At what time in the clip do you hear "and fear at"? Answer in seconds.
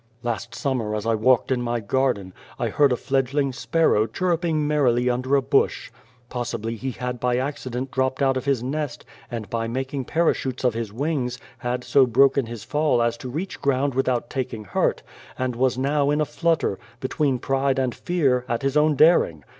17.77-18.63